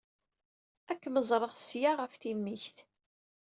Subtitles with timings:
[0.91, 2.77] Ad kem-ẓreɣ seg-a ɣef timikt.